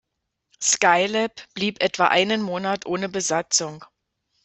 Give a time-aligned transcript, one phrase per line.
[0.59, 3.85] Skylab blieb etwa einen Monat ohne Besatzung.